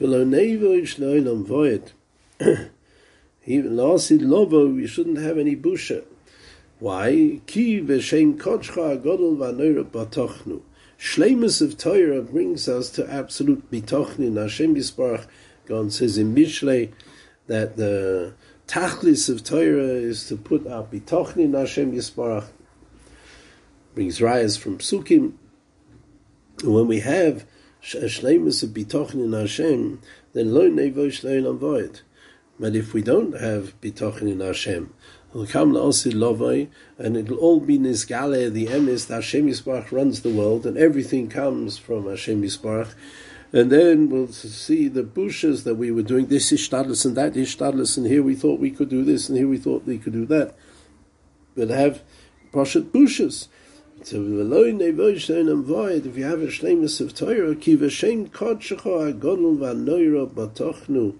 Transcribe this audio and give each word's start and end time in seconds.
Even 0.00 0.30
lasid 3.48 4.20
lovo, 4.20 4.68
we 4.68 4.86
shouldn't 4.86 5.18
have 5.18 5.38
any 5.38 5.56
busha. 5.56 6.04
Why? 6.78 7.40
Ki 7.46 7.80
v'shem 7.80 8.36
kochcha 8.36 8.96
agodol 8.96 9.36
v'anoira 9.36 9.84
batochnu. 9.84 10.60
Shlemus 10.98 11.60
of 11.60 11.76
Torah 11.76 12.22
brings 12.22 12.68
us 12.68 12.90
to 12.90 13.10
absolute 13.10 13.70
bitochnin. 13.70 14.40
Hashem 14.40 14.76
Yisbarach 14.76 15.26
God 15.66 15.92
says 15.92 16.16
in 16.16 16.34
Mishlei 16.34 16.92
that 17.46 17.76
the 17.76 18.34
tachlis 18.66 19.28
of 19.28 19.42
Torah 19.42 19.82
is 19.82 20.28
to 20.28 20.36
put 20.36 20.66
our 20.66 20.84
bitochnin 20.84 21.58
Hashem 21.58 21.92
Yisbarach. 21.92 22.46
Brings 23.94 24.20
rayas 24.20 24.58
from 24.58 24.78
psukim. 24.78 25.32
When 26.62 26.86
we 26.86 27.00
have 27.00 27.44
shlemus 27.82 28.62
of 28.62 28.70
bitochnin 28.70 29.38
Hashem, 29.38 30.00
then 30.32 30.54
lo 30.54 30.68
nevosh 30.68 31.24
lo 31.24 31.52
void. 31.54 32.00
But 32.60 32.74
if 32.74 32.92
we 32.92 33.02
don't 33.02 33.38
have 33.40 33.80
bitochnin 33.80 34.44
Hashem, 34.44 34.92
will 35.32 35.46
come 35.46 35.72
Osid 35.72 36.14
Lovoi, 36.14 36.68
and 36.96 37.16
it'll 37.16 37.38
all 37.38 37.60
be 37.60 37.78
Nizgale, 37.78 38.50
the 38.52 38.66
emes 38.66 39.06
that 39.06 39.16
Hashem 39.16 39.46
Yisbarach 39.46 39.92
runs 39.92 40.22
the 40.22 40.30
world, 40.30 40.66
and 40.66 40.76
everything 40.76 41.28
comes 41.28 41.78
from 41.78 42.08
Hashem 42.08 42.42
Yisbarach. 42.42 42.94
And 43.52 43.70
then 43.70 44.10
we'll 44.10 44.28
see 44.28 44.88
the 44.88 45.02
bushes 45.02 45.64
that 45.64 45.76
we 45.76 45.90
were 45.90 46.02
doing, 46.02 46.26
this 46.26 46.52
is 46.52 46.72
and 46.72 47.16
that 47.16 47.36
is 47.36 47.54
Shtadlis, 47.54 47.96
and 47.96 48.06
here 48.06 48.22
we 48.22 48.34
thought 48.34 48.60
we 48.60 48.70
could 48.70 48.88
do 48.88 49.04
this, 49.04 49.28
and 49.28 49.38
here 49.38 49.48
we 49.48 49.58
thought 49.58 49.84
we 49.84 49.98
could 49.98 50.12
do 50.12 50.26
that. 50.26 50.54
But 51.56 51.68
have 51.70 52.02
Proshet 52.52 52.92
bushes. 52.92 53.48
So 54.02 54.22
if 54.22 54.28
you 54.28 54.38
have 56.24 56.40
a 56.40 56.46
shlemus 56.46 57.00
of 57.00 57.14
Torah, 57.14 57.56
ki 57.56 57.76
v'shem 57.76 58.28
kodshecha 58.28 59.12
agodol 59.12 59.58
v'anoira 59.58 60.28
batochnu. 60.30 61.16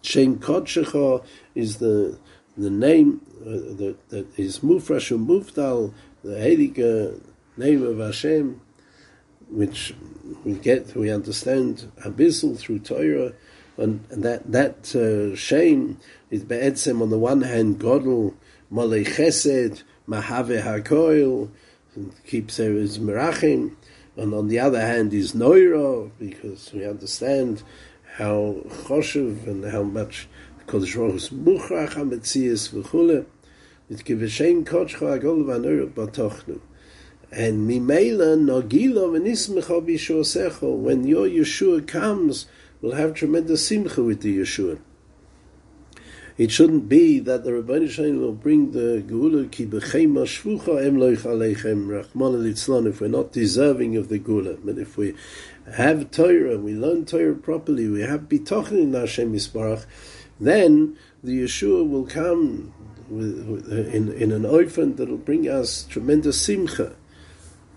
Shem 0.00 0.38
kodshecha 0.38 1.24
is 1.54 1.78
the 1.78 2.18
the 2.56 2.70
name 2.70 3.20
uh, 3.40 3.74
that, 3.76 3.96
that 4.10 4.38
is 4.38 4.60
Mufrash 4.60 5.10
Mufdal, 5.16 5.92
the 6.22 6.34
Heilige 6.34 7.20
name 7.56 7.82
of 7.82 7.98
Hashem, 7.98 8.60
which 9.48 9.94
we 10.44 10.52
get, 10.54 10.94
we 10.94 11.10
understand 11.10 11.90
Abyssal 12.04 12.58
through 12.58 12.80
Torah, 12.80 13.32
and, 13.76 14.04
and 14.10 14.22
that 14.22 14.52
that 14.52 14.94
uh, 14.94 15.34
shame 15.34 15.98
is 16.30 16.44
Be'etzem 16.44 17.02
on 17.02 17.10
the 17.10 17.18
one 17.18 17.42
hand 17.42 17.80
Godel 17.80 18.34
Malei 18.72 19.04
Chesed 19.04 19.82
Mahave 20.08 20.62
HaKoil 20.62 21.50
keeps 22.26 22.56
there 22.56 22.74
is 22.74 22.98
Merachim, 22.98 23.76
and 24.16 24.34
on 24.34 24.48
the 24.48 24.58
other 24.58 24.80
hand 24.80 25.12
is 25.12 25.32
Noira 25.32 26.10
because 26.18 26.72
we 26.72 26.86
understand 26.86 27.62
how 28.16 28.56
choshev 28.68 29.46
and 29.46 29.64
how 29.64 29.82
much 29.82 30.28
Kodesh 30.66 30.94
Baruch 30.94 31.12
Hu's 31.12 31.28
Muchrach 31.30 31.94
HaMetzias 31.94 32.70
v'chule, 32.70 33.26
mit 33.88 34.04
Kiveshem 34.04 34.64
Kodesh 34.64 34.96
Agol 35.00 35.44
V'anur 35.44 35.90
Batochnu. 35.90 36.60
And 37.30 37.68
Mimela 37.68 38.38
Nogilo 38.38 39.10
V'nismecha 39.10 39.84
B'Yishuasecho, 39.86 40.76
when 40.76 41.06
your 41.06 41.26
Yeshua 41.26 41.86
comes, 41.86 42.46
we'll 42.80 42.92
have 42.92 43.14
tremendous 43.14 43.66
simcha 43.66 44.02
with 44.02 44.20
the 44.20 44.38
Yeshua. 44.38 44.78
It 46.38 46.50
shouldn't 46.50 46.88
be 46.88 47.18
that 47.20 47.44
the 47.44 47.52
Rabbi 47.52 47.86
Shalom 47.88 48.20
will 48.20 48.32
bring 48.32 48.72
the 48.72 49.02
Gula 49.06 49.46
ki 49.46 49.66
shvucha 49.66 50.84
em 50.84 50.96
loich 50.96 51.22
aleichem 51.22 51.86
rachman 51.86 52.42
litzlan 52.42 52.86
if 52.88 53.00
we're 53.02 53.08
not 53.08 53.32
deserving 53.32 53.96
of 53.96 54.08
the 54.08 54.18
Gula. 54.18 54.54
But 54.54 54.78
if 54.78 54.96
we 54.96 55.14
have 55.74 56.10
Torah, 56.10 56.56
we 56.58 56.72
learn 56.72 57.04
Torah 57.04 57.34
properly, 57.34 57.86
we 57.88 58.00
have 58.00 58.22
bitochen 58.22 58.82
in 58.82 58.94
Hashem 58.94 59.34
Yisbarach, 59.34 59.84
then 60.40 60.96
the 61.22 61.42
Yeshua 61.42 61.88
will 61.88 62.06
come 62.06 62.72
with, 63.10 63.46
with, 63.46 63.72
in, 63.94 64.10
in 64.12 64.32
an 64.32 64.46
orphan 64.46 64.96
that 64.96 65.10
will 65.10 65.18
bring 65.18 65.48
us 65.48 65.84
tremendous 65.84 66.40
simcha. 66.40 66.94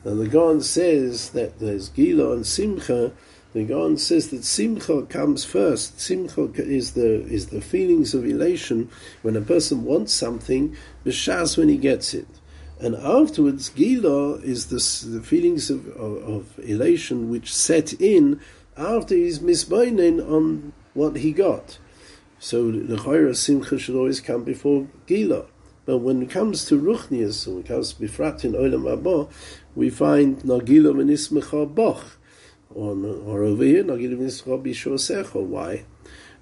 And 0.05 0.21
the 0.21 0.27
Gaon 0.27 0.61
says 0.61 1.31
that 1.31 1.59
there's 1.59 1.89
Gila 1.89 2.31
and 2.33 2.45
Simcha. 2.45 3.11
The 3.55 3.63
Gaon 3.63 3.95
says 3.95 4.31
that 4.31 4.43
Simcha 4.43 5.03
comes 5.03 5.45
first. 5.45 6.01
Simcha 6.01 6.49
is 6.57 6.91
the 6.91 7.21
is 7.21 7.47
the 7.47 7.61
feelings 7.61 8.13
of 8.13 8.25
elation 8.25 8.89
when 9.21 9.38
a 9.38 9.41
person 9.41 9.85
wants 9.85 10.11
something, 10.11 10.75
b'shas 11.05 11.57
when 11.57 11.69
he 11.69 11.77
gets 11.77 12.13
it. 12.13 12.27
And 12.81 12.97
afterwards, 12.97 13.69
Gila 13.69 14.39
is 14.39 14.65
the, 14.65 15.09
the 15.09 15.23
feelings 15.23 15.69
of, 15.69 15.88
of, 15.95 16.17
of 16.27 16.59
elation 16.59 17.29
which 17.29 17.55
set 17.55 17.94
in 17.94 18.41
after 18.75 19.15
he's 19.15 19.39
misbeinen 19.39 20.19
on 20.19 20.73
what 20.94 21.15
he 21.15 21.31
got. 21.31 21.77
So 22.39 22.69
the 22.69 22.97
Chayra 22.97 23.38
Simcha 23.38 23.79
should 23.79 23.95
always 23.95 24.19
come 24.19 24.44
before 24.44 24.85
Gila. 25.07 25.45
But 25.85 25.99
when 25.99 26.21
it 26.21 26.29
comes 26.29 26.65
to 26.65 26.77
Ruchnias, 26.77 27.47
when 27.47 27.59
it 27.59 27.67
comes 27.67 27.94
to 27.94 28.03
Bifrat 28.03 28.44
in 28.44 28.51
Olam 28.51 28.83
Haba, 28.83 29.31
we 29.75 29.89
find 29.89 30.39
Nagila 30.39 30.94
Menismecha 30.94 31.73
Boch. 31.73 32.03
Or, 32.75 33.44
over 33.44 33.63
here, 33.63 33.86
Nagila 33.86 34.18
Menismecha 34.18 34.62
Bishosecha. 34.62 35.41
Why? 35.41 35.86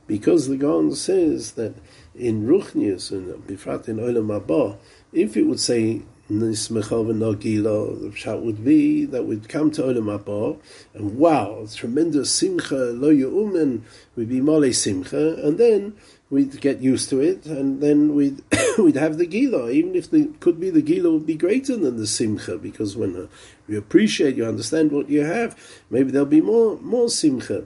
Because 0.08 0.48
the 0.48 0.58
Gaon 0.58 0.96
says 0.96 1.52
that 1.54 1.76
in 2.16 2.48
Ruchnias 2.48 3.12
and 3.12 3.32
Bifrat 3.48 3.88
in 3.88 3.98
Olam 3.98 4.28
Haba, 4.28 4.78
if 5.14 5.38
it 5.38 5.44
would 5.44 5.60
say 5.60 6.02
Nismecha 6.32 7.06
v'Nagila, 7.06 8.00
the 8.00 8.08
pshat 8.08 8.42
would 8.42 8.64
be 8.64 9.04
that 9.04 9.26
we'd 9.26 9.50
come 9.50 9.70
to 9.72 9.82
Olam 9.82 10.18
Haba, 10.18 10.58
and 10.94 11.18
wow, 11.18 11.68
tremendous 11.76 12.32
simcha, 12.32 12.76
lo 12.76 13.10
yu'umen, 13.10 13.82
we'd 14.16 14.30
be 14.30 14.40
mole 14.40 14.72
simcha, 14.72 15.36
and 15.46 15.58
then 15.58 15.94
we'd 16.30 16.62
get 16.62 16.80
used 16.80 17.10
to 17.10 17.20
it, 17.20 17.46
and 17.46 17.82
then 17.82 18.16
we'd 18.16 18.42
we'd 18.78 18.96
have 18.96 19.18
the 19.18 19.26
gila, 19.26 19.70
even 19.70 19.96
if 19.96 20.10
the 20.10 20.32
could 20.40 20.62
be 20.62 20.70
the 20.70 20.82
gila 20.82 21.12
would 21.12 21.26
be 21.26 21.36
greater 21.36 21.76
than 21.76 21.98
the 21.98 22.08
simcha, 22.08 22.58
because 22.58 22.96
when 22.96 23.18
uh, 23.18 23.28
you 23.68 23.78
appreciate, 23.78 24.38
you 24.38 24.46
understand 24.46 24.94
what 24.94 25.10
you 25.10 25.26
have, 25.26 25.60
maybe 25.90 26.10
there'll 26.10 26.26
be 26.26 26.40
more 26.40 26.78
more 26.78 27.10
simcha. 27.10 27.66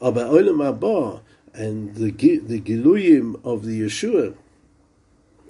Aber 0.00 0.24
Olam 0.24 0.62
Haba 0.64 1.20
and 1.52 1.96
the 1.96 2.10
the 2.12 2.60
giluyim 2.62 3.38
of 3.44 3.66
the 3.66 3.82
Yeshua 3.82 4.34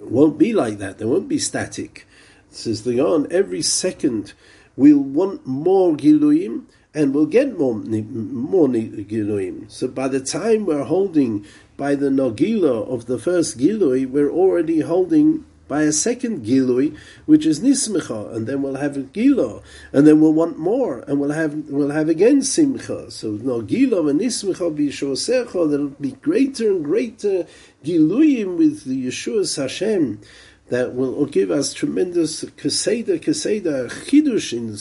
won't 0.01 0.37
be 0.37 0.51
like 0.51 0.79
that. 0.79 0.97
They 0.97 1.05
won't 1.05 1.29
be 1.29 1.39
static 1.39 2.05
says 2.49 2.83
the 2.83 2.95
Gaon, 2.95 3.27
every 3.31 3.61
second 3.61 4.33
we'll 4.75 4.99
want 4.99 5.45
more 5.45 5.95
Giluim 5.95 6.65
and 6.93 7.13
we'll 7.13 7.25
get 7.25 7.57
more, 7.57 7.75
more 7.75 8.67
Giluim. 8.67 9.69
So 9.69 9.87
by 9.87 10.07
the 10.07 10.19
time 10.19 10.65
we're 10.65 10.83
holding 10.83 11.45
by 11.77 11.95
the 11.95 12.09
Nogila 12.09 12.87
of 12.89 13.05
the 13.05 13.19
first 13.19 13.57
Gilui, 13.57 14.09
we're 14.09 14.31
already 14.31 14.81
holding 14.81 15.45
by 15.69 15.83
a 15.83 15.91
second 15.91 16.43
Gilui, 16.43 16.97
which 17.27 17.45
is 17.45 17.61
Nismecha, 17.61 18.35
and 18.35 18.47
then 18.47 18.61
we'll 18.63 18.75
have 18.75 18.97
a 18.97 19.03
Gila, 19.03 19.61
and 19.93 20.05
then 20.05 20.19
we'll 20.19 20.33
want 20.33 20.57
more, 20.57 21.05
and 21.07 21.19
we'll 21.19 21.29
have 21.29 21.53
we'll 21.69 21.91
have 21.91 22.09
again 22.09 22.41
Simcha. 22.41 23.11
So 23.11 23.33
Nogila 23.33 24.09
and 24.09 24.19
Nismecha 24.19 24.75
B'Yishosecha, 24.75 25.69
there'll 25.69 25.89
be 25.89 26.13
greater 26.13 26.69
and 26.69 26.83
greater 26.83 27.45
Giluyim 27.85 28.57
with 28.57 28.83
the 28.85 29.07
Yeshua 29.07 29.55
Hashem 29.55 30.19
that 30.69 30.93
will 30.93 31.25
give 31.25 31.51
us 31.51 31.73
tremendous 31.73 32.43
keseda, 32.43 33.19
keseda, 33.19 33.89
chidush 33.89 34.53
in 34.53 34.73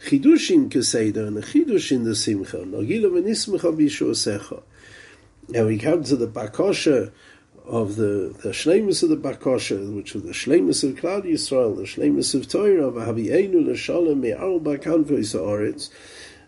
chidush 0.00 0.50
in 0.50 0.70
keseda 0.70 1.26
and 1.26 1.36
chidush 1.42 1.90
in 1.90 2.04
the 2.04 2.14
simcha. 2.14 2.62
And 5.54 5.66
we 5.66 5.78
come 5.78 6.02
to 6.04 6.16
the 6.16 6.28
bakosha 6.28 7.12
of 7.64 7.96
the 7.96 8.36
the 8.42 8.50
shlemus 8.50 9.02
of 9.02 9.08
the 9.08 9.16
bakosha, 9.16 9.94
which 9.94 10.14
is 10.14 10.22
the 10.22 10.30
shlemus 10.30 10.84
of 10.88 10.94
Klal 10.96 11.24
Yisrael, 11.24 11.76
the 11.76 11.82
shlemus 11.82 12.34
of 12.34 12.48
Torah, 12.48 12.92
v'havienu 12.92 13.66
l'shalom 13.66 14.20
me'al 14.20 14.60
bakanvo 14.60 15.18
yisa'aretz. 15.18 15.90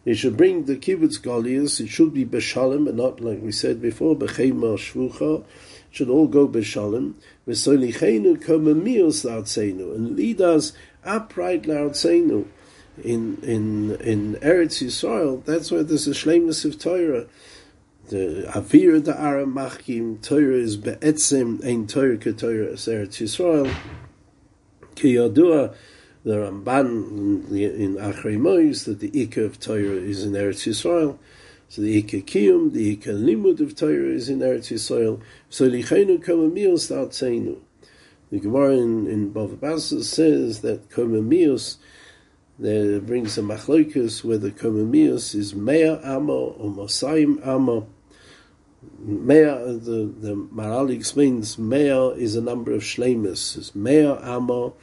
It 0.05 0.15
should 0.15 0.37
bring 0.37 0.67
the 0.67 0.77
kibbutz 0.77 1.19
galias. 1.21 1.81
It 1.81 1.89
should 1.89 2.15
be 2.15 2.25
beshalom, 2.25 2.87
and 2.87 2.97
not 2.97 3.21
like 3.21 3.43
we 3.43 3.51
said 3.51 3.83
before, 3.83 4.15
bechema 4.15 4.79
shvucha 4.79 5.45
should 5.91 6.09
all 6.09 6.27
go 6.27 6.49
b'shalom. 6.49 7.15
V'solichenu 7.47 8.37
komemios 8.43 9.25
la'artzenu, 9.25 9.95
and 9.95 10.17
lead 10.17 10.41
us 10.41 10.73
upright 11.05 11.65
la'artzenu. 11.65 12.47
In 13.05 13.39
in 13.43 13.97
in 14.01 14.35
Eretz 14.37 14.83
Yisrael, 14.83 15.45
that's 15.45 15.71
where 15.71 15.85
there's 15.85 16.09
a 16.09 16.11
shlemus 16.11 16.65
of 16.65 16.79
Torah. 16.79 17.27
The 18.09 18.51
Avir 18.55 19.05
the 19.05 19.19
Aram 19.21 19.55
Machkim 19.55 20.21
Torah 20.21 20.57
is 20.57 20.77
be'etzim 20.77 21.65
ein 21.65 21.87
Torah 21.87 22.17
ke'Torah 22.17 22.73
Eretz 22.73 23.19
Yisrael. 23.23 23.73
Ki 24.97 25.15
Yadua, 25.15 25.75
the 26.25 26.35
Ramban 26.35 27.53
in 27.53 27.95
Achrei 27.97 28.37
Mois, 28.37 28.85
that 28.85 28.99
the 28.99 29.11
Ikka 29.11 29.45
of 29.45 29.61
Torah 29.61 29.79
is 29.79 30.25
in 30.25 30.33
Eretz 30.33 30.67
Yisrael. 30.67 31.19
So 31.69 31.83
the 31.83 31.99
Ika 31.99 32.23
Kiyum, 32.23 32.73
the 32.73 32.93
Ika 32.93 33.11
Limud 33.11 33.61
of 33.61 33.77
Torah 33.77 34.11
is 34.11 34.31
in 34.31 34.39
Eretz 34.39 34.73
Yisrael. 34.73 35.21
So 35.51 35.69
the 35.69 35.83
Lichenu 35.83 36.25
Komamios 36.25 36.89
Ta'atzeinu. 36.89 37.59
The 38.31 38.41
Gemara 38.41 38.77
in, 38.77 39.07
in 39.07 39.33
Bava 39.33 39.59
Basra 39.61 40.03
says 40.03 40.63
that 40.63 40.89
Komamios, 40.89 41.77
there 42.59 43.01
brings 43.01 43.37
a 43.37 43.43
machloikus 43.43 44.25
where 44.25 44.39
the 44.39 44.51
komamius 44.51 45.35
is 45.35 45.55
mea 45.55 46.01
amo 46.03 46.57
or 46.59 46.71
mosaim 46.71 47.47
amo. 47.47 47.87
Mea, 48.99 49.55
the, 49.79 50.13
the 50.21 50.35
Maharal 50.35 50.91
explains, 50.91 51.57
mea 51.59 52.15
is 52.17 52.35
a 52.35 52.41
number 52.41 52.73
of 52.73 52.83
shlemus. 52.83 53.57
Is 53.57 53.75
mea 53.75 54.07
amo 54.07 54.75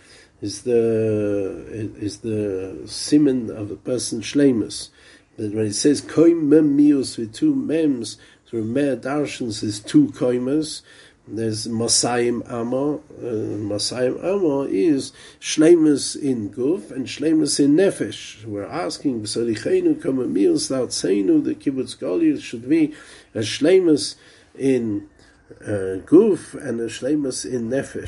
is 0.41 0.61
the 0.63 1.93
is 1.99 2.19
the 2.19 2.83
simon 2.85 3.49
of 3.49 3.71
a 3.71 3.75
person 3.75 4.21
shlemus. 4.21 4.89
But 5.37 5.51
when 5.51 5.67
it 5.67 5.73
says 5.73 6.01
koim 6.01 6.43
mem 6.43 6.77
mius 6.77 7.17
with 7.17 7.33
two 7.33 7.55
mems, 7.55 8.17
through 8.47 8.63
mea 8.63 8.95
darshans 8.95 9.63
is 9.63 9.79
two 9.79 10.07
koimas. 10.09 10.81
There's 11.27 11.67
Masayim 11.67 12.47
Amo. 12.51 12.97
Uh, 13.17 13.57
Masayim 13.57 14.23
Amo 14.23 14.61
is 14.61 15.11
Shlemus 15.41 16.15
in 16.15 16.51
Guf 16.51 16.91
and 16.91 17.07
Shlemus 17.07 17.59
in 17.59 17.75
Nefesh. 17.75 18.45
We're 18.45 18.65
asking, 18.65 19.23
B'sarichenu 19.23 19.95
kamamil 19.95 20.53
Seinu, 20.53 21.43
the 21.43 21.55
Kibbutz 21.55 21.97
Goliath 21.97 22.41
should 22.41 22.69
be 22.69 22.93
a 23.33 23.39
Shlemus 23.39 24.15
in 24.55 25.09
uh, 25.61 25.97
Guf 26.05 26.53
and 26.53 26.79
a 26.79 26.85
Shlemus 26.85 27.43
in 27.43 27.69
Nefesh. 27.69 28.03